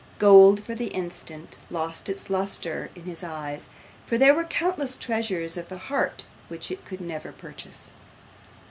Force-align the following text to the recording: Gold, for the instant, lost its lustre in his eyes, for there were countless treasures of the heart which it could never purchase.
Gold, 0.17 0.63
for 0.63 0.73
the 0.73 0.87
instant, 0.87 1.59
lost 1.69 2.09
its 2.09 2.31
lustre 2.31 2.89
in 2.95 3.03
his 3.03 3.23
eyes, 3.23 3.69
for 4.07 4.17
there 4.17 4.33
were 4.33 4.45
countless 4.45 4.95
treasures 4.95 5.57
of 5.57 5.69
the 5.69 5.77
heart 5.77 6.25
which 6.47 6.71
it 6.71 6.83
could 6.85 7.01
never 7.01 7.31
purchase. 7.31 7.91